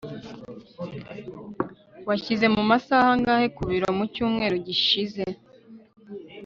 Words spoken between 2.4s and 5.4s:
mu masaha angahe ku biro mu cyumweru gishize